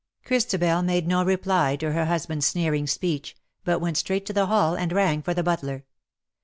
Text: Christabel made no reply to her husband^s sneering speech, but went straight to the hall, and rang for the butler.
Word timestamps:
Christabel 0.25 0.81
made 0.81 1.05
no 1.07 1.23
reply 1.23 1.75
to 1.75 1.91
her 1.91 2.07
husband^s 2.07 2.41
sneering 2.45 2.87
speech, 2.87 3.35
but 3.63 3.79
went 3.81 3.97
straight 3.97 4.25
to 4.25 4.33
the 4.33 4.47
hall, 4.47 4.73
and 4.73 4.91
rang 4.91 5.21
for 5.21 5.35
the 5.35 5.43
butler. 5.43 5.85